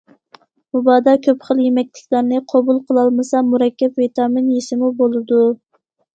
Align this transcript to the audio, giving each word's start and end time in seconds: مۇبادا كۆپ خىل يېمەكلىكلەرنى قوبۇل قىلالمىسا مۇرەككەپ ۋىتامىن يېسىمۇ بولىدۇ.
مۇبادا 0.77 1.11
كۆپ 1.27 1.45
خىل 1.49 1.61
يېمەكلىكلەرنى 1.63 2.39
قوبۇل 2.55 2.81
قىلالمىسا 2.89 3.43
مۇرەككەپ 3.51 4.03
ۋىتامىن 4.05 4.51
يېسىمۇ 4.57 4.93
بولىدۇ. 5.05 5.45